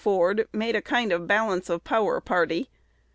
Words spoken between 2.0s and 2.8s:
party."